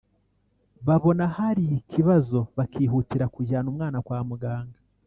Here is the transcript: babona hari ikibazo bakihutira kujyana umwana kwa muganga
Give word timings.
babona 0.87 1.23
hari 1.37 1.63
ikibazo 1.79 2.39
bakihutira 2.57 3.25
kujyana 3.35 3.67
umwana 3.73 3.97
kwa 4.05 4.19
muganga 4.29 4.79